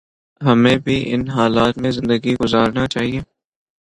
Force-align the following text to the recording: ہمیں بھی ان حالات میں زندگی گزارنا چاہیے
ہمیں 0.41 0.77
بھی 0.85 0.95
ان 1.13 1.27
حالات 1.29 1.77
میں 1.81 1.91
زندگی 1.91 2.33
گزارنا 2.35 2.85
چاہیے 2.87 3.19